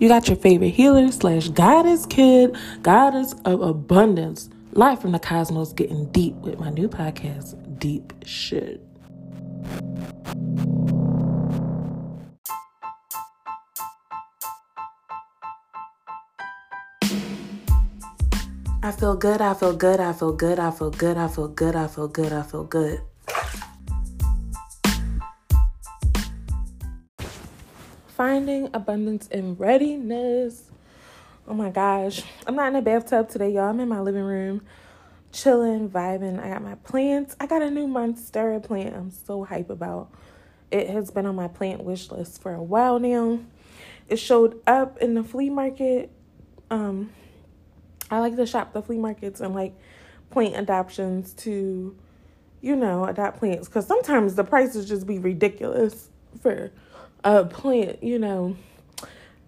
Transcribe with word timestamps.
You 0.00 0.08
got 0.08 0.28
your 0.28 0.38
favorite 0.38 0.70
healer 0.70 1.12
slash 1.12 1.48
goddess 1.48 2.06
kid, 2.06 2.56
goddess 2.80 3.34
of 3.44 3.60
abundance, 3.60 4.48
live 4.72 4.98
from 4.98 5.12
the 5.12 5.18
cosmos, 5.18 5.74
getting 5.74 6.06
deep 6.06 6.34
with 6.36 6.58
my 6.58 6.70
new 6.70 6.88
podcast, 6.88 7.54
Deep 7.78 8.14
Shit. 8.24 8.80
I 18.82 18.92
feel 18.92 19.16
good, 19.16 19.42
I 19.42 19.52
feel 19.52 19.76
good, 19.76 20.00
I 20.00 20.14
feel 20.14 20.32
good, 20.32 20.58
I 20.58 20.70
feel 20.70 20.90
good, 20.90 21.18
I 21.18 21.28
feel 21.28 21.48
good, 21.48 21.76
I 21.76 21.86
feel 21.86 22.08
good, 22.08 22.32
I 22.32 22.42
feel 22.42 22.64
good. 22.64 23.02
Abundance 28.72 29.28
and 29.30 29.58
readiness. 29.58 30.70
Oh 31.46 31.54
my 31.54 31.70
gosh. 31.70 32.22
I'm 32.46 32.54
not 32.54 32.68
in 32.68 32.76
a 32.76 32.82
bathtub 32.82 33.28
today, 33.28 33.50
y'all. 33.50 33.70
I'm 33.70 33.80
in 33.80 33.88
my 33.88 34.00
living 34.00 34.22
room, 34.22 34.62
chilling, 35.32 35.88
vibing. 35.88 36.42
I 36.42 36.48
got 36.48 36.62
my 36.62 36.76
plants. 36.76 37.36
I 37.40 37.46
got 37.46 37.62
a 37.62 37.70
new 37.70 37.86
monstera 37.86 38.62
plant 38.62 38.94
I'm 38.94 39.10
so 39.10 39.44
hype 39.44 39.70
about. 39.70 40.10
It 40.70 40.88
has 40.90 41.10
been 41.10 41.26
on 41.26 41.34
my 41.34 41.48
plant 41.48 41.82
wish 41.82 42.10
list 42.10 42.40
for 42.40 42.54
a 42.54 42.62
while 42.62 42.98
now. 42.98 43.40
It 44.08 44.16
showed 44.16 44.60
up 44.66 44.98
in 44.98 45.14
the 45.14 45.24
flea 45.24 45.50
market. 45.50 46.10
Um, 46.70 47.10
I 48.10 48.18
like 48.18 48.36
to 48.36 48.46
shop 48.46 48.72
the 48.72 48.82
flea 48.82 48.98
markets 48.98 49.40
and 49.40 49.54
like 49.54 49.74
plant 50.30 50.56
adoptions 50.56 51.32
to, 51.34 51.96
you 52.60 52.76
know, 52.76 53.04
adopt 53.04 53.38
plants 53.38 53.68
because 53.68 53.86
sometimes 53.86 54.34
the 54.34 54.44
prices 54.44 54.88
just 54.88 55.06
be 55.06 55.18
ridiculous 55.18 56.08
for 56.40 56.70
a 57.24 57.44
plant, 57.44 58.02
you 58.02 58.18
know. 58.18 58.56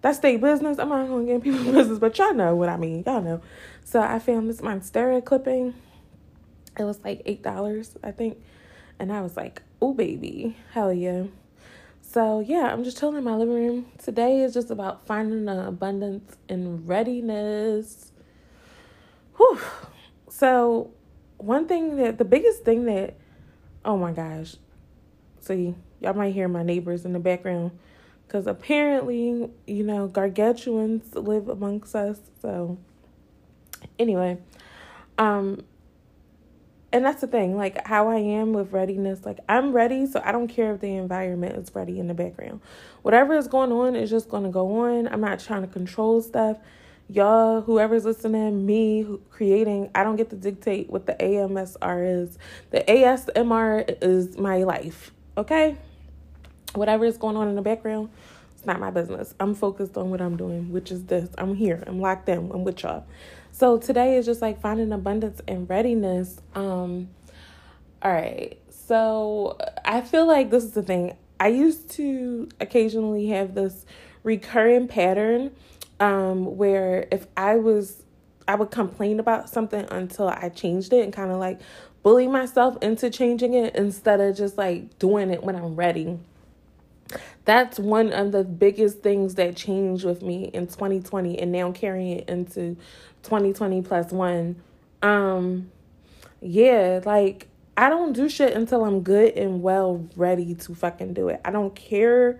That's 0.01 0.19
their 0.19 0.37
business. 0.37 0.79
I'm 0.79 0.89
not 0.89 1.07
gonna 1.07 1.25
get 1.25 1.43
people 1.43 1.63
business, 1.71 1.99
but 1.99 2.17
y'all 2.17 2.33
know 2.33 2.55
what 2.55 2.69
I 2.69 2.77
mean. 2.77 3.03
Y'all 3.05 3.21
know. 3.21 3.41
So 3.85 4.01
I 4.01 4.19
found 4.19 4.49
this 4.49 4.61
monstera 4.61 5.23
clipping. 5.23 5.73
It 6.77 6.83
was 6.83 6.99
like 7.03 7.21
eight 7.25 7.41
dollars, 7.41 7.95
I 8.03 8.11
think. 8.11 8.37
And 8.99 9.11
I 9.11 9.21
was 9.21 9.37
like, 9.37 9.61
oh 9.81 9.93
baby, 9.93 10.57
hell 10.71 10.93
yeah. 10.93 11.23
So 12.01 12.41
yeah, 12.41 12.71
I'm 12.71 12.83
just 12.83 12.99
chilling 12.99 13.17
in 13.17 13.23
my 13.23 13.35
living 13.35 13.55
room. 13.55 13.85
Today 13.97 14.41
is 14.41 14.53
just 14.53 14.69
about 14.69 15.05
finding 15.07 15.47
an 15.47 15.59
abundance 15.59 16.37
and 16.49 16.87
readiness. 16.87 18.11
Whew. 19.37 19.59
So 20.29 20.91
one 21.37 21.67
thing 21.67 21.95
that 21.97 22.17
the 22.17 22.25
biggest 22.25 22.63
thing 22.63 22.85
that 22.85 23.15
oh 23.85 23.97
my 23.97 24.11
gosh. 24.11 24.55
See, 25.39 25.75
y'all 26.03 26.13
might 26.13 26.33
hear 26.33 26.47
my 26.47 26.63
neighbors 26.63 27.05
in 27.05 27.13
the 27.13 27.19
background 27.19 27.71
because 28.27 28.47
apparently, 28.47 29.49
you 29.67 29.83
know, 29.83 30.07
gargantuans 30.07 31.15
live 31.15 31.47
amongst 31.47 31.95
us. 31.95 32.19
So 32.41 32.77
anyway, 33.97 34.37
um 35.17 35.63
and 36.91 37.03
that's 37.03 37.21
the 37.21 37.27
thing, 37.27 37.57
like 37.57 37.87
how 37.87 38.07
I 38.07 38.17
am 38.17 38.53
with 38.53 38.71
readiness, 38.71 39.25
like 39.25 39.39
I'm 39.49 39.71
ready, 39.71 40.05
so 40.05 40.21
I 40.23 40.31
don't 40.31 40.47
care 40.47 40.75
if 40.75 40.81
the 40.81 40.95
environment 40.95 41.55
is 41.55 41.73
ready 41.73 41.99
in 41.99 42.07
the 42.07 42.13
background. 42.13 42.61
Whatever 43.01 43.35
is 43.35 43.47
going 43.47 43.71
on 43.71 43.95
is 43.95 44.11
just 44.11 44.29
going 44.29 44.43
to 44.43 44.49
go 44.49 44.85
on. 44.85 45.07
I'm 45.07 45.19
not 45.19 45.39
trying 45.39 45.63
to 45.63 45.67
control 45.67 46.21
stuff 46.21 46.57
y'all, 47.09 47.61
whoever's 47.61 48.05
listening, 48.05 48.65
me 48.65 49.05
creating, 49.29 49.89
I 49.93 50.03
don't 50.03 50.15
get 50.15 50.29
to 50.31 50.35
dictate 50.35 50.89
what 50.89 51.05
the 51.05 51.13
AMSR 51.13 52.23
is. 52.23 52.37
The 52.71 52.81
ASMR 52.81 53.97
is 54.01 54.37
my 54.37 54.63
life, 54.63 55.11
okay? 55.37 55.77
Whatever 56.75 57.05
is 57.05 57.17
going 57.17 57.37
on 57.37 57.47
in 57.47 57.55
the 57.55 57.61
background, 57.61 58.09
it's 58.55 58.65
not 58.65 58.79
my 58.79 58.91
business. 58.91 59.33
I'm 59.39 59.55
focused 59.55 59.97
on 59.97 60.09
what 60.09 60.21
I'm 60.21 60.37
doing, 60.37 60.71
which 60.71 60.91
is 60.91 61.03
this. 61.05 61.29
I'm 61.37 61.55
here. 61.55 61.83
I'm 61.85 61.99
locked 61.99 62.29
in. 62.29 62.51
I'm 62.51 62.63
with 62.63 62.81
y'all. 62.83 63.05
So 63.51 63.77
today 63.77 64.17
is 64.17 64.25
just 64.25 64.41
like 64.41 64.59
finding 64.61 64.91
abundance 64.91 65.41
and 65.47 65.69
readiness. 65.69 66.39
Um, 66.55 67.09
all 68.01 68.11
right. 68.11 68.57
So 68.69 69.57
I 69.85 70.01
feel 70.01 70.25
like 70.25 70.49
this 70.49 70.63
is 70.63 70.71
the 70.71 70.81
thing. 70.81 71.15
I 71.39 71.49
used 71.49 71.91
to 71.91 72.49
occasionally 72.59 73.27
have 73.27 73.53
this 73.53 73.85
recurring 74.23 74.87
pattern 74.87 75.51
um, 75.99 76.57
where 76.57 77.07
if 77.11 77.27
I 77.37 77.55
was, 77.55 78.03
I 78.47 78.55
would 78.55 78.71
complain 78.71 79.19
about 79.19 79.49
something 79.49 79.85
until 79.91 80.29
I 80.29 80.49
changed 80.49 80.93
it 80.93 81.03
and 81.03 81.13
kind 81.13 81.31
of 81.31 81.37
like 81.37 81.59
bully 82.01 82.27
myself 82.27 82.77
into 82.81 83.09
changing 83.09 83.53
it 83.53 83.75
instead 83.75 84.19
of 84.19 84.35
just 84.35 84.57
like 84.57 84.97
doing 84.99 85.29
it 85.29 85.43
when 85.43 85.55
I'm 85.55 85.75
ready. 85.75 86.19
That's 87.45 87.77
one 87.77 88.13
of 88.13 88.31
the 88.31 88.43
biggest 88.43 88.99
things 88.99 89.35
that 89.35 89.55
changed 89.55 90.05
with 90.05 90.21
me 90.21 90.45
in 90.45 90.67
2020 90.67 91.39
and 91.39 91.51
now 91.51 91.71
carrying 91.71 92.19
it 92.19 92.29
into 92.29 92.77
2020 93.23 93.81
plus 93.81 94.11
one. 94.11 94.61
Um, 95.01 95.71
yeah, 96.41 97.01
like 97.03 97.47
I 97.75 97.89
don't 97.89 98.13
do 98.13 98.29
shit 98.29 98.53
until 98.53 98.85
I'm 98.85 99.01
good 99.01 99.33
and 99.35 99.61
well 99.61 100.07
ready 100.15 100.55
to 100.55 100.75
fucking 100.75 101.13
do 101.13 101.29
it. 101.29 101.41
I 101.43 101.51
don't 101.51 101.75
care 101.75 102.39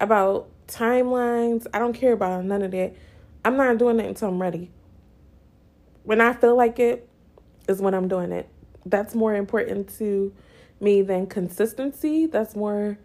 about 0.00 0.48
timelines. 0.68 1.66
I 1.72 1.78
don't 1.78 1.94
care 1.94 2.12
about 2.12 2.44
none 2.44 2.62
of 2.62 2.72
that. 2.72 2.94
I'm 3.44 3.56
not 3.56 3.78
doing 3.78 4.00
it 4.00 4.06
until 4.06 4.28
I'm 4.28 4.40
ready. 4.40 4.70
When 6.04 6.20
I 6.20 6.32
feel 6.32 6.56
like 6.56 6.78
it 6.78 7.08
is 7.68 7.80
when 7.80 7.94
I'm 7.94 8.08
doing 8.08 8.32
it. 8.32 8.48
That's 8.84 9.14
more 9.14 9.34
important 9.34 9.96
to 9.98 10.32
me 10.80 11.02
than 11.02 11.26
consistency. 11.26 12.26
That's 12.26 12.56
more 12.56 12.98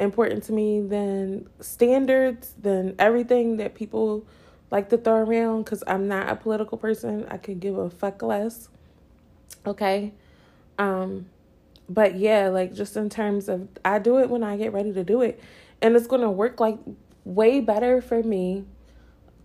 important 0.00 0.44
to 0.44 0.52
me 0.52 0.80
than 0.80 1.48
standards, 1.60 2.54
than 2.60 2.94
everything 2.98 3.58
that 3.58 3.74
people 3.74 4.26
like 4.70 4.88
to 4.90 4.98
throw 4.98 5.16
around 5.16 5.64
because 5.64 5.82
I'm 5.86 6.08
not 6.08 6.28
a 6.28 6.36
political 6.36 6.78
person. 6.78 7.26
I 7.30 7.36
could 7.36 7.60
give 7.60 7.76
a 7.76 7.90
fuck 7.90 8.22
less. 8.22 8.68
Okay. 9.66 10.12
Um, 10.78 11.26
but 11.88 12.16
yeah, 12.16 12.48
like 12.48 12.72
just 12.72 12.96
in 12.96 13.10
terms 13.10 13.48
of 13.48 13.68
I 13.84 13.98
do 13.98 14.18
it 14.18 14.30
when 14.30 14.42
I 14.42 14.56
get 14.56 14.72
ready 14.72 14.92
to 14.92 15.04
do 15.04 15.22
it 15.22 15.40
and 15.82 15.96
it's 15.96 16.06
to 16.06 16.30
work 16.30 16.60
like 16.60 16.78
way 17.24 17.60
better 17.60 18.00
for 18.00 18.22
me 18.22 18.64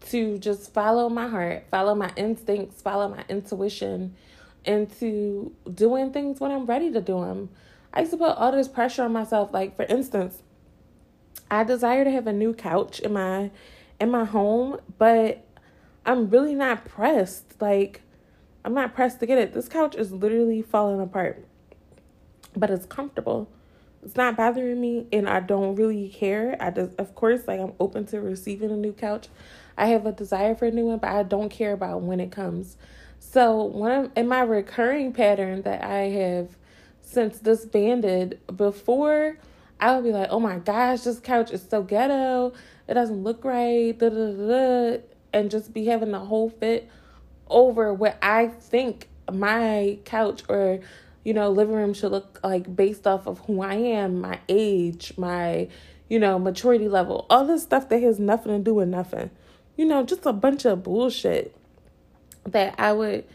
to 0.08 0.38
just 0.38 0.74
follow 0.74 1.10
my 1.10 1.28
heart, 1.28 1.66
follow 1.72 1.96
my 1.96 2.12
instincts, 2.16 2.82
follow 2.82 3.10
my 3.10 3.24
intuition, 3.28 4.16
into 4.66 5.52
doing 5.74 6.12
things 6.12 6.40
when 6.40 6.52
I'm 6.52 6.66
ready 6.66 6.92
to 6.92 7.02
do 7.02 7.22
them. 7.22 7.50
I 7.95 8.01
used 8.01 8.11
to 8.11 8.17
put 8.17 8.38
all 8.38 8.51
this 8.51 8.67
pressure 8.67 9.03
on 9.03 9.13
myself. 9.13 9.53
Like 9.53 9.75
for 9.75 9.83
instance, 9.83 10.41
I 11.50 11.63
desire 11.63 12.03
to 12.03 12.11
have 12.11 12.28
a 12.28 12.33
new 12.33 12.53
couch 12.53 13.00
in 13.00 13.13
my 13.13 13.51
in 14.00 14.11
my 14.11 14.25
home, 14.25 14.79
but 14.97 15.45
I'm 16.06 16.29
really 16.29 16.56
not 16.56 16.85
pressed. 16.85 17.61
Like 17.61 18.01
I'm 18.63 18.73
not 18.73 18.94
pressed 18.94 19.19
to 19.22 19.25
get 19.25 19.38
it. 19.38 19.53
This 19.53 19.69
couch 19.69 19.95
is 19.95 20.11
literally 20.11 20.61
falling 20.61 21.00
apart. 21.00 21.45
But 22.56 22.69
it's 22.69 22.85
comfortable 22.85 23.50
it's 24.06 24.16
not 24.16 24.38
bothering 24.38 24.79
me 24.79 25.07
and 25.12 25.27
I 25.27 25.39
don't 25.39 25.75
really 25.75 26.07
care. 26.09 26.56
I 26.59 26.69
just 26.69 26.95
of 27.00 27.16
course 27.16 27.47
like 27.47 27.59
I'm 27.59 27.73
open 27.79 28.06
to 28.07 28.22
receiving 28.22 28.69
a 28.69 28.77
new 28.77 28.94
couch. 28.94 29.27
I 29.77 29.88
have 29.88 30.06
a 30.06 30.12
desire 30.12 30.56
for 30.56 30.66
a 30.66 30.72
new 30.72 30.85
one, 30.85 31.00
but 31.00 31.09
I 31.09 31.23
don't 31.23 31.50
care 31.50 31.73
about 31.73 32.01
when 32.01 32.19
it 32.19 32.31
comes. 32.31 32.77
So 33.19 33.63
one 33.63 33.91
of, 33.91 34.12
in 34.16 34.27
my 34.27 34.41
recurring 34.41 35.12
pattern 35.12 35.63
that 35.63 35.83
I 35.83 36.09
have 36.09 36.56
since 37.06 37.40
disbanded 37.40 38.40
before 38.56 39.38
I 39.80 39.96
would 39.96 40.04
be 40.04 40.12
like, 40.12 40.30
oh 40.30 40.40
my 40.40 40.58
gosh, 40.58 41.02
this 41.02 41.20
couch 41.20 41.52
is 41.52 41.66
so 41.70 41.84
ghetto. 41.84 42.54
It 42.88 42.94
doesn't 42.94 43.24
look 43.24 43.44
right. 43.44 43.98
Da, 43.98 44.10
da, 44.10 44.32
da, 44.32 44.98
and 45.34 45.52
just 45.52 45.74
be 45.74 45.86
having 45.86 46.12
the 46.12 46.20
whole 46.20 46.50
fit 46.50 46.90
over 47.48 47.94
what 47.94 48.18
I 48.22 48.48
think 48.48 49.10
my 49.32 50.00
couch 50.06 50.44
or 50.48 50.80
you 51.26 51.34
know, 51.34 51.50
living 51.50 51.76
room 51.76 51.94
should 51.94 52.12
look 52.12 52.40
like 52.44 52.74
based 52.74 53.08
off 53.08 53.26
of 53.26 53.40
who 53.40 53.62
I 53.62 53.74
am, 53.74 54.22
my 54.22 54.40
age, 54.48 55.12
my, 55.18 55.68
you 56.08 56.19
know, 56.19 56.38
maturity 56.38 56.88
level, 56.88 57.25
all 57.31 57.46
this 57.46 57.63
stuff 57.63 57.90
that 57.90 58.01
has 58.04 58.19
nothing 58.19 58.51
to 58.56 58.60
do 58.63 58.75
with 58.75 58.88
nothing. 58.88 59.31
You 59.75 59.86
know, 59.86 60.04
just 60.04 60.25
a 60.28 60.31
bunch 60.31 60.66
of 60.66 60.84
bullshit 60.84 61.58
that 62.46 62.75
I 62.78 62.94
would 62.94 63.25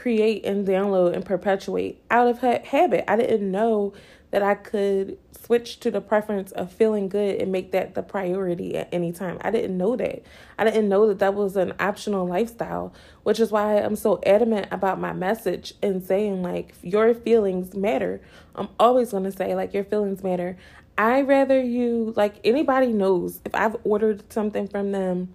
create 0.00 0.46
and 0.46 0.66
download 0.66 1.14
and 1.14 1.24
perpetuate 1.24 2.02
out 2.10 2.26
of 2.26 2.38
habit. 2.38 3.04
I 3.06 3.16
didn't 3.16 3.50
know 3.50 3.92
that 4.30 4.42
I 4.42 4.54
could 4.54 5.18
switch 5.38 5.80
to 5.80 5.90
the 5.90 6.00
preference 6.00 6.52
of 6.52 6.72
feeling 6.72 7.08
good 7.08 7.40
and 7.40 7.52
make 7.52 7.72
that 7.72 7.94
the 7.94 8.02
priority 8.02 8.76
at 8.76 8.88
any 8.92 9.12
time. 9.12 9.36
I 9.42 9.50
didn't 9.50 9.76
know 9.76 9.96
that. 9.96 10.22
I 10.58 10.64
didn't 10.64 10.88
know 10.88 11.06
that 11.08 11.18
that 11.18 11.34
was 11.34 11.56
an 11.56 11.74
optional 11.78 12.26
lifestyle, 12.26 12.94
which 13.24 13.38
is 13.40 13.50
why 13.50 13.78
I'm 13.78 13.96
so 13.96 14.20
adamant 14.24 14.68
about 14.70 14.98
my 15.00 15.12
message 15.12 15.74
and 15.82 16.02
saying, 16.02 16.42
like, 16.42 16.74
your 16.80 17.12
feelings 17.12 17.74
matter. 17.74 18.22
I'm 18.54 18.68
always 18.78 19.10
going 19.10 19.24
to 19.24 19.32
say, 19.32 19.54
like, 19.54 19.74
your 19.74 19.84
feelings 19.84 20.22
matter. 20.22 20.56
I 20.96 21.20
rather 21.22 21.60
you, 21.60 22.14
like, 22.16 22.36
anybody 22.44 22.92
knows 22.92 23.40
if 23.44 23.54
I've 23.54 23.76
ordered 23.84 24.32
something 24.32 24.66
from 24.66 24.92
them, 24.92 25.34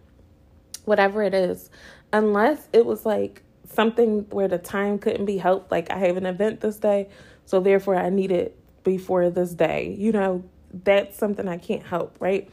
whatever 0.85 1.21
it 1.21 1.33
is, 1.35 1.69
unless 2.13 2.67
it 2.71 2.85
was 2.85 3.05
like 3.05 3.43
something 3.75 4.25
where 4.29 4.47
the 4.47 4.57
time 4.57 4.97
couldn't 4.97 5.25
be 5.25 5.37
helped, 5.37 5.71
like, 5.71 5.91
I 5.91 5.97
have 5.99 6.17
an 6.17 6.25
event 6.25 6.61
this 6.61 6.77
day, 6.77 7.09
so 7.45 7.59
therefore 7.59 7.95
I 7.95 8.09
need 8.09 8.31
it 8.31 8.57
before 8.83 9.29
this 9.29 9.51
day. 9.51 9.95
You 9.97 10.11
know, 10.11 10.43
that's 10.83 11.17
something 11.17 11.47
I 11.47 11.57
can't 11.57 11.83
help, 11.83 12.15
right? 12.19 12.49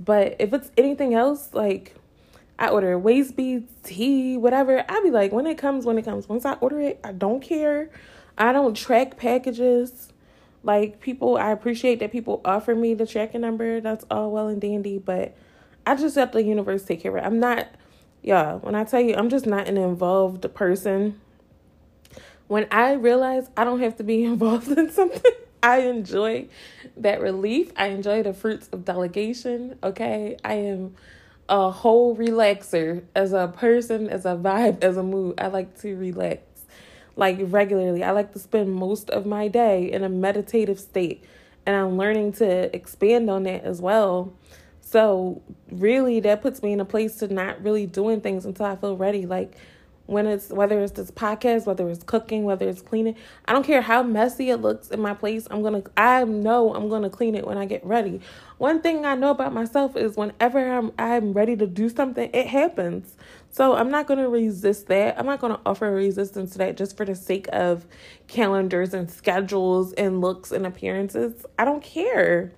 But 0.00 0.36
if 0.38 0.52
it's 0.52 0.70
anything 0.76 1.14
else, 1.14 1.54
like 1.54 1.94
I 2.58 2.68
order 2.68 2.98
waist 2.98 3.36
beads, 3.36 3.72
tea, 3.82 4.36
whatever, 4.36 4.84
I'll 4.88 5.02
be 5.02 5.10
like, 5.10 5.32
when 5.32 5.46
it 5.46 5.58
comes, 5.58 5.84
when 5.84 5.98
it 5.98 6.04
comes. 6.04 6.28
Once 6.28 6.44
I 6.44 6.54
order 6.54 6.80
it, 6.80 7.00
I 7.04 7.12
don't 7.12 7.40
care. 7.40 7.90
I 8.36 8.52
don't 8.52 8.76
track 8.76 9.16
packages. 9.16 10.08
Like 10.64 11.00
people, 11.00 11.36
I 11.36 11.50
appreciate 11.50 11.98
that 12.00 12.12
people 12.12 12.40
offer 12.44 12.74
me 12.74 12.94
the 12.94 13.06
tracking 13.06 13.40
number. 13.40 13.80
That's 13.80 14.04
all 14.10 14.30
well 14.30 14.48
and 14.48 14.60
dandy, 14.60 14.98
but 14.98 15.36
I 15.86 15.96
just 15.96 16.16
let 16.16 16.32
the 16.32 16.42
universe 16.42 16.84
take 16.84 17.02
care 17.02 17.16
of 17.16 17.22
it. 17.22 17.26
I'm 17.26 17.40
not, 17.40 17.68
yeah, 18.22 18.54
when 18.54 18.74
I 18.74 18.84
tell 18.84 19.00
you, 19.00 19.14
I'm 19.14 19.28
just 19.28 19.46
not 19.46 19.68
an 19.68 19.76
involved 19.76 20.46
person. 20.54 21.20
When 22.46 22.66
I 22.70 22.92
realize 22.92 23.48
I 23.56 23.64
don't 23.64 23.80
have 23.80 23.96
to 23.96 24.04
be 24.04 24.24
involved 24.24 24.68
in 24.68 24.90
something, 24.90 25.32
I 25.62 25.80
enjoy 25.80 26.48
that 26.96 27.20
relief. 27.20 27.72
I 27.76 27.88
enjoy 27.88 28.22
the 28.22 28.32
fruits 28.32 28.68
of 28.72 28.84
delegation. 28.84 29.78
Okay. 29.82 30.36
I 30.44 30.54
am 30.54 30.94
a 31.48 31.70
whole 31.70 32.16
relaxer 32.16 33.02
as 33.14 33.32
a 33.32 33.48
person, 33.48 34.08
as 34.08 34.24
a 34.24 34.36
vibe, 34.36 34.82
as 34.82 34.96
a 34.96 35.02
mood. 35.02 35.40
I 35.40 35.48
like 35.48 35.78
to 35.80 35.96
relax 35.96 36.42
like 37.16 37.38
regularly. 37.40 38.02
I 38.02 38.12
like 38.12 38.32
to 38.32 38.38
spend 38.38 38.74
most 38.74 39.10
of 39.10 39.26
my 39.26 39.48
day 39.48 39.90
in 39.90 40.02
a 40.02 40.08
meditative 40.08 40.80
state, 40.80 41.24
and 41.66 41.76
I'm 41.76 41.96
learning 41.96 42.32
to 42.34 42.74
expand 42.74 43.28
on 43.28 43.42
that 43.44 43.64
as 43.64 43.80
well. 43.80 44.32
So, 44.92 45.40
really, 45.70 46.20
that 46.20 46.42
puts 46.42 46.62
me 46.62 46.74
in 46.74 46.80
a 46.80 46.84
place 46.84 47.16
to 47.16 47.28
not 47.28 47.62
really 47.62 47.86
doing 47.86 48.20
things 48.20 48.44
until 48.44 48.66
I 48.66 48.76
feel 48.76 48.94
ready. 48.94 49.24
Like, 49.24 49.56
when 50.04 50.26
it's 50.26 50.50
whether 50.50 50.80
it's 50.80 50.92
this 50.92 51.10
podcast, 51.10 51.64
whether 51.64 51.88
it's 51.88 52.04
cooking, 52.04 52.44
whether 52.44 52.68
it's 52.68 52.82
cleaning. 52.82 53.16
I 53.46 53.52
don't 53.52 53.64
care 53.64 53.80
how 53.80 54.02
messy 54.02 54.50
it 54.50 54.58
looks 54.58 54.88
in 54.88 55.00
my 55.00 55.14
place. 55.14 55.48
I'm 55.50 55.62
gonna 55.62 55.82
I 55.96 56.24
know 56.24 56.74
I'm 56.74 56.90
gonna 56.90 57.08
clean 57.08 57.34
it 57.34 57.46
when 57.46 57.56
I 57.56 57.64
get 57.64 57.82
ready. 57.86 58.20
One 58.58 58.82
thing 58.82 59.06
I 59.06 59.14
know 59.14 59.30
about 59.30 59.54
myself 59.54 59.96
is 59.96 60.14
whenever 60.16 60.58
I'm 60.58 60.92
I'm 60.98 61.32
ready 61.32 61.56
to 61.56 61.66
do 61.66 61.88
something, 61.88 62.28
it 62.34 62.46
happens. 62.46 63.16
So 63.50 63.74
I'm 63.74 63.90
not 63.90 64.06
gonna 64.06 64.28
resist 64.28 64.88
that. 64.88 65.18
I'm 65.18 65.26
not 65.26 65.40
gonna 65.40 65.60
offer 65.64 65.90
resistance 65.90 66.52
to 66.52 66.58
that 66.58 66.76
just 66.76 66.96
for 66.96 67.06
the 67.06 67.14
sake 67.14 67.48
of 67.50 67.86
calendars 68.28 68.92
and 68.92 69.10
schedules 69.10 69.94
and 69.94 70.20
looks 70.20 70.52
and 70.52 70.66
appearances. 70.66 71.46
I 71.58 71.64
don't 71.64 71.82
care. 71.82 72.52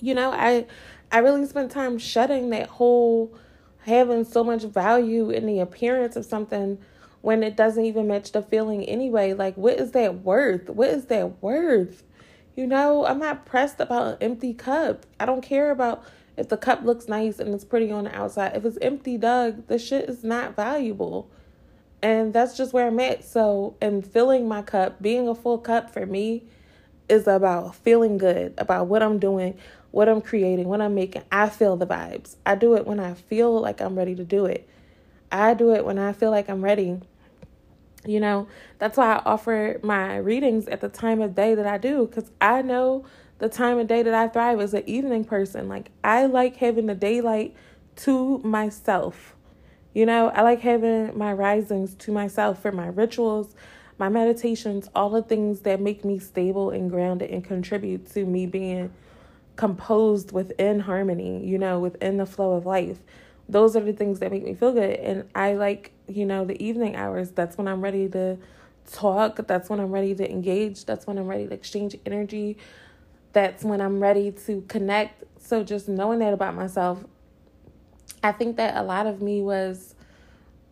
You 0.00 0.14
know, 0.14 0.32
I 0.32 0.66
I 1.12 1.18
really 1.18 1.44
spent 1.46 1.70
time 1.70 1.98
shutting 1.98 2.48
that 2.50 2.68
whole 2.68 3.36
having 3.80 4.24
so 4.24 4.42
much 4.42 4.62
value 4.62 5.28
in 5.30 5.46
the 5.46 5.60
appearance 5.60 6.16
of 6.16 6.24
something 6.24 6.78
when 7.20 7.42
it 7.42 7.54
doesn't 7.54 7.84
even 7.84 8.08
match 8.08 8.32
the 8.32 8.40
feeling 8.40 8.84
anyway. 8.84 9.34
Like, 9.34 9.54
what 9.56 9.78
is 9.78 9.92
that 9.92 10.22
worth? 10.22 10.70
What 10.70 10.88
is 10.88 11.06
that 11.06 11.42
worth? 11.42 12.02
You 12.56 12.66
know, 12.66 13.04
I'm 13.06 13.18
not 13.18 13.44
pressed 13.44 13.78
about 13.78 14.06
an 14.06 14.16
empty 14.22 14.54
cup. 14.54 15.04
I 15.20 15.26
don't 15.26 15.42
care 15.42 15.70
about 15.70 16.02
if 16.36 16.48
the 16.48 16.56
cup 16.56 16.82
looks 16.82 17.08
nice 17.08 17.38
and 17.38 17.54
it's 17.54 17.64
pretty 17.64 17.92
on 17.92 18.04
the 18.04 18.16
outside. 18.16 18.56
If 18.56 18.64
it's 18.64 18.78
empty, 18.80 19.18
Doug, 19.18 19.66
the 19.66 19.78
shit 19.78 20.08
is 20.08 20.24
not 20.24 20.56
valuable. 20.56 21.30
And 22.02 22.32
that's 22.32 22.56
just 22.56 22.72
where 22.72 22.88
I'm 22.88 23.00
at. 23.00 23.24
So, 23.24 23.76
and 23.80 24.06
filling 24.06 24.48
my 24.48 24.62
cup, 24.62 25.00
being 25.02 25.28
a 25.28 25.34
full 25.34 25.58
cup 25.58 25.90
for 25.90 26.06
me 26.06 26.44
is 27.08 27.26
about 27.26 27.74
feeling 27.76 28.18
good 28.18 28.54
about 28.58 28.86
what 28.86 29.02
I'm 29.02 29.18
doing, 29.18 29.58
what 29.92 30.08
I'm 30.08 30.20
creating, 30.20 30.66
what 30.66 30.80
I'm 30.80 30.94
making. 30.94 31.22
I 31.30 31.48
feel 31.48 31.76
the 31.76 31.86
vibes. 31.86 32.36
I 32.44 32.56
do 32.56 32.74
it 32.74 32.86
when 32.86 32.98
I 32.98 33.14
feel 33.14 33.60
like 33.60 33.80
I'm 33.80 33.96
ready 33.96 34.16
to 34.16 34.24
do 34.24 34.46
it. 34.46 34.68
I 35.30 35.54
do 35.54 35.72
it 35.74 35.84
when 35.84 35.98
I 35.98 36.12
feel 36.12 36.30
like 36.30 36.50
I'm 36.50 36.64
ready. 36.64 37.00
You 38.04 38.18
know, 38.18 38.48
that's 38.78 38.96
why 38.96 39.14
I 39.14 39.22
offer 39.24 39.78
my 39.82 40.16
readings 40.16 40.66
at 40.66 40.80
the 40.80 40.88
time 40.88 41.20
of 41.20 41.36
day 41.36 41.54
that 41.54 41.66
I 41.66 41.78
do 41.78 42.06
because 42.06 42.30
I 42.40 42.62
know 42.62 43.04
the 43.38 43.48
time 43.48 43.78
of 43.78 43.86
day 43.86 44.02
that 44.02 44.14
I 44.14 44.28
thrive 44.28 44.60
as 44.60 44.74
an 44.74 44.82
evening 44.88 45.24
person. 45.24 45.68
Like, 45.68 45.90
I 46.02 46.26
like 46.26 46.56
having 46.56 46.86
the 46.86 46.94
daylight 46.94 47.54
to 47.96 48.38
myself. 48.38 49.36
You 49.94 50.06
know, 50.06 50.28
I 50.30 50.40
like 50.42 50.60
having 50.60 51.16
my 51.16 51.32
risings 51.32 51.94
to 51.96 52.12
myself 52.12 52.62
for 52.62 52.72
my 52.72 52.86
rituals, 52.86 53.54
my 53.98 54.08
meditations, 54.08 54.88
all 54.94 55.10
the 55.10 55.22
things 55.22 55.60
that 55.60 55.80
make 55.80 56.02
me 56.04 56.18
stable 56.18 56.70
and 56.70 56.90
grounded 56.90 57.30
and 57.30 57.44
contribute 57.44 58.10
to 58.12 58.24
me 58.24 58.46
being 58.46 58.90
composed 59.62 60.32
within 60.32 60.80
harmony, 60.80 61.46
you 61.46 61.56
know, 61.56 61.78
within 61.78 62.16
the 62.16 62.26
flow 62.26 62.54
of 62.54 62.66
life. 62.66 62.98
Those 63.48 63.76
are 63.76 63.80
the 63.80 63.92
things 63.92 64.18
that 64.18 64.32
make 64.32 64.42
me 64.42 64.54
feel 64.54 64.72
good. 64.72 64.96
And 64.96 65.30
I 65.36 65.52
like, 65.52 65.92
you 66.08 66.26
know, 66.26 66.44
the 66.44 66.60
evening 66.60 66.96
hours. 66.96 67.30
That's 67.30 67.56
when 67.56 67.68
I'm 67.68 67.80
ready 67.80 68.08
to 68.08 68.38
talk. 68.90 69.36
That's 69.46 69.70
when 69.70 69.78
I'm 69.78 69.92
ready 69.92 70.16
to 70.16 70.28
engage. 70.28 70.84
That's 70.84 71.06
when 71.06 71.16
I'm 71.16 71.28
ready 71.28 71.46
to 71.46 71.54
exchange 71.54 71.96
energy. 72.04 72.58
That's 73.34 73.62
when 73.62 73.80
I'm 73.80 74.00
ready 74.00 74.32
to 74.46 74.62
connect. 74.62 75.22
So 75.40 75.62
just 75.62 75.88
knowing 75.88 76.18
that 76.18 76.34
about 76.34 76.56
myself, 76.56 77.04
I 78.20 78.32
think 78.32 78.56
that 78.56 78.76
a 78.76 78.82
lot 78.82 79.06
of 79.06 79.22
me 79.22 79.42
was, 79.42 79.94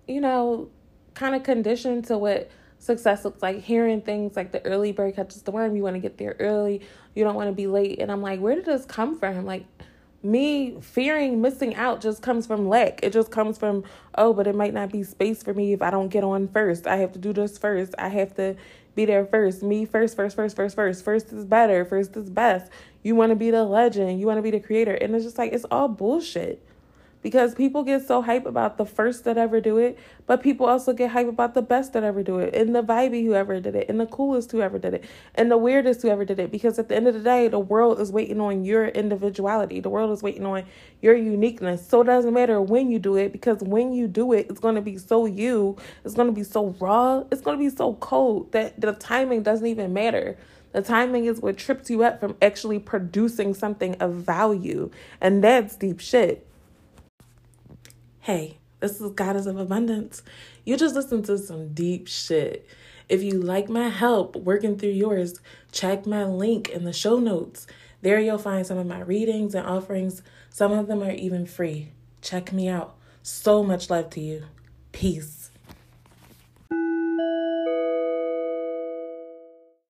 you 0.08 0.20
know, 0.20 0.68
kind 1.14 1.36
of 1.36 1.44
conditioned 1.44 2.06
to 2.06 2.18
what 2.18 2.50
success 2.80 3.24
looks 3.24 3.42
like. 3.42 3.62
Hearing 3.62 4.00
things 4.00 4.34
like 4.34 4.50
the 4.50 4.64
early 4.66 4.90
bird 4.90 5.14
catches 5.14 5.42
the 5.42 5.52
worm 5.52 5.76
you 5.76 5.82
want 5.84 5.94
to 5.94 6.00
get 6.00 6.18
there 6.18 6.34
early 6.40 6.82
you 7.14 7.24
don't 7.24 7.34
want 7.34 7.48
to 7.48 7.54
be 7.54 7.66
late. 7.66 7.98
And 8.00 8.10
i'm 8.10 8.22
like 8.22 8.40
where 8.40 8.54
did 8.54 8.64
this 8.64 8.84
come 8.84 9.18
from? 9.18 9.44
Like 9.44 9.66
me 10.22 10.76
fearing 10.82 11.40
missing 11.40 11.74
out 11.76 12.00
just 12.00 12.22
comes 12.22 12.46
from 12.46 12.68
lack. 12.68 13.00
It 13.02 13.12
just 13.12 13.30
comes 13.30 13.58
from 13.58 13.84
oh 14.16 14.32
but 14.32 14.46
it 14.46 14.54
might 14.54 14.74
not 14.74 14.90
be 14.90 15.02
space 15.02 15.42
for 15.42 15.54
me 15.54 15.72
if 15.72 15.82
i 15.82 15.90
don't 15.90 16.08
get 16.08 16.24
on 16.24 16.48
first. 16.48 16.86
I 16.86 16.96
have 16.96 17.12
to 17.12 17.18
do 17.18 17.32
this 17.32 17.58
first. 17.58 17.94
I 17.98 18.08
have 18.08 18.34
to 18.36 18.56
be 18.94 19.04
there 19.04 19.24
first. 19.24 19.62
Me 19.62 19.84
first 19.84 20.16
first 20.16 20.36
first 20.36 20.56
first 20.56 20.74
first. 20.74 21.04
First 21.04 21.32
is 21.32 21.44
better. 21.44 21.84
First 21.84 22.16
is 22.16 22.28
best. 22.28 22.70
You 23.02 23.14
want 23.14 23.30
to 23.30 23.36
be 23.36 23.50
the 23.50 23.64
legend. 23.64 24.20
You 24.20 24.26
want 24.26 24.38
to 24.38 24.42
be 24.42 24.50
the 24.50 24.60
creator. 24.60 24.94
And 24.94 25.14
it's 25.14 25.24
just 25.24 25.38
like 25.38 25.52
it's 25.52 25.66
all 25.70 25.88
bullshit 25.88 26.64
because 27.22 27.54
people 27.54 27.82
get 27.82 28.06
so 28.06 28.22
hype 28.22 28.46
about 28.46 28.78
the 28.78 28.86
first 28.86 29.24
that 29.24 29.36
ever 29.36 29.60
do 29.60 29.78
it, 29.78 29.98
but 30.26 30.42
people 30.42 30.66
also 30.66 30.92
get 30.92 31.10
hype 31.10 31.28
about 31.28 31.54
the 31.54 31.62
best 31.62 31.92
that 31.92 32.02
ever 32.02 32.22
do 32.22 32.38
it, 32.38 32.54
and 32.54 32.74
the 32.74 32.82
vibey 32.82 33.24
whoever 33.24 33.60
did 33.60 33.74
it, 33.74 33.88
and 33.88 34.00
the 34.00 34.06
coolest 34.06 34.52
whoever 34.52 34.78
did 34.78 34.94
it, 34.94 35.04
and 35.34 35.50
the 35.50 35.58
weirdest 35.58 36.02
whoever 36.02 36.24
did 36.24 36.38
it. 36.38 36.50
Because 36.50 36.78
at 36.78 36.88
the 36.88 36.96
end 36.96 37.08
of 37.08 37.14
the 37.14 37.20
day, 37.20 37.48
the 37.48 37.58
world 37.58 38.00
is 38.00 38.10
waiting 38.10 38.40
on 38.40 38.64
your 38.64 38.86
individuality. 38.88 39.80
The 39.80 39.90
world 39.90 40.12
is 40.12 40.22
waiting 40.22 40.46
on 40.46 40.64
your 41.02 41.14
uniqueness. 41.14 41.86
So 41.86 42.00
it 42.00 42.04
doesn't 42.04 42.32
matter 42.32 42.60
when 42.60 42.90
you 42.90 42.98
do 42.98 43.16
it, 43.16 43.32
because 43.32 43.60
when 43.60 43.92
you 43.92 44.08
do 44.08 44.32
it, 44.32 44.46
it's 44.48 44.60
to 44.60 44.80
be 44.80 44.96
so 44.96 45.26
you. 45.26 45.76
It's 46.04 46.14
to 46.14 46.32
be 46.32 46.44
so 46.44 46.74
raw. 46.80 47.24
It's 47.30 47.42
to 47.42 47.56
be 47.56 47.70
so 47.70 47.94
cold 47.94 48.52
that 48.52 48.80
the 48.80 48.92
timing 48.92 49.42
doesn't 49.42 49.66
even 49.66 49.92
matter. 49.92 50.38
The 50.72 50.82
timing 50.82 51.24
is 51.24 51.40
what 51.40 51.58
trips 51.58 51.90
you 51.90 52.04
up 52.04 52.20
from 52.20 52.36
actually 52.40 52.78
producing 52.78 53.54
something 53.54 53.96
of 53.96 54.14
value. 54.14 54.90
And 55.20 55.42
that's 55.42 55.76
deep 55.76 56.00
shit. 56.00 56.46
Hey, 58.30 58.58
this 58.78 59.00
is 59.00 59.10
Goddess 59.10 59.46
of 59.46 59.58
Abundance. 59.58 60.22
You 60.64 60.76
just 60.76 60.94
listened 60.94 61.24
to 61.24 61.36
some 61.36 61.74
deep 61.74 62.06
shit. 62.06 62.64
If 63.08 63.24
you 63.24 63.32
like 63.32 63.68
my 63.68 63.88
help 63.88 64.36
working 64.36 64.78
through 64.78 64.90
yours, 64.90 65.40
check 65.72 66.06
my 66.06 66.24
link 66.24 66.68
in 66.68 66.84
the 66.84 66.92
show 66.92 67.18
notes. 67.18 67.66
There 68.02 68.20
you'll 68.20 68.38
find 68.38 68.64
some 68.64 68.78
of 68.78 68.86
my 68.86 69.00
readings 69.00 69.56
and 69.56 69.66
offerings. 69.66 70.22
Some 70.48 70.70
of 70.70 70.86
them 70.86 71.02
are 71.02 71.10
even 71.10 71.44
free. 71.44 71.90
Check 72.22 72.52
me 72.52 72.68
out. 72.68 72.94
So 73.24 73.64
much 73.64 73.90
love 73.90 74.10
to 74.10 74.20
you. 74.20 74.44
Peace. 74.92 75.39